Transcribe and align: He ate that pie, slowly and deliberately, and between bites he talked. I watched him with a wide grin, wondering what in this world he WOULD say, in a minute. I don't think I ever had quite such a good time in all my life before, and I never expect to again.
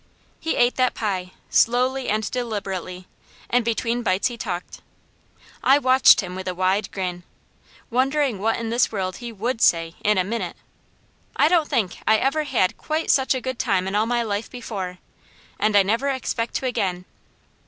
He 0.39 0.55
ate 0.55 0.77
that 0.77 0.95
pie, 0.95 1.29
slowly 1.51 2.09
and 2.09 2.31
deliberately, 2.31 3.05
and 3.51 3.63
between 3.63 4.01
bites 4.01 4.29
he 4.29 4.35
talked. 4.35 4.81
I 5.63 5.77
watched 5.77 6.21
him 6.21 6.33
with 6.33 6.47
a 6.47 6.55
wide 6.55 6.91
grin, 6.91 7.21
wondering 7.91 8.39
what 8.39 8.57
in 8.57 8.71
this 8.71 8.91
world 8.91 9.17
he 9.17 9.31
WOULD 9.31 9.61
say, 9.61 9.93
in 10.03 10.17
a 10.17 10.23
minute. 10.23 10.57
I 11.35 11.47
don't 11.49 11.69
think 11.69 11.97
I 12.07 12.17
ever 12.17 12.45
had 12.45 12.79
quite 12.79 13.11
such 13.11 13.35
a 13.35 13.41
good 13.41 13.59
time 13.59 13.87
in 13.87 13.93
all 13.93 14.07
my 14.07 14.23
life 14.23 14.49
before, 14.49 14.97
and 15.59 15.75
I 15.75 15.83
never 15.83 16.09
expect 16.09 16.55
to 16.55 16.65
again. 16.65 17.05